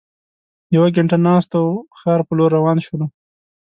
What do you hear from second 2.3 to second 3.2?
لور روان شولو.